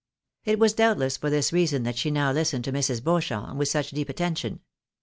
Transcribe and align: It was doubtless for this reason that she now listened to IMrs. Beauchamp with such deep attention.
It 0.45 0.57
was 0.57 0.73
doubtless 0.73 1.15
for 1.15 1.29
this 1.29 1.53
reason 1.53 1.83
that 1.83 1.95
she 1.95 2.09
now 2.09 2.31
listened 2.31 2.63
to 2.63 2.71
IMrs. 2.71 3.03
Beauchamp 3.03 3.55
with 3.55 3.67
such 3.67 3.91
deep 3.91 4.09
attention. 4.09 4.61